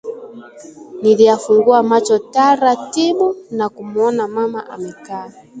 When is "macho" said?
1.83-2.19